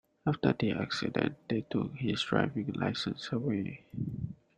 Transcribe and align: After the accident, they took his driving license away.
After 0.25 0.51
the 0.57 0.71
accident, 0.71 1.35
they 1.47 1.61
took 1.61 1.93
his 1.93 2.23
driving 2.23 2.71
license 2.73 3.31
away. 3.31 3.83